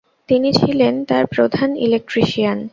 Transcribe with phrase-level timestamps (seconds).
[0.29, 2.59] তিনি ছিলেন তার প্রধান ইলেক্ট্রিশিয়ান।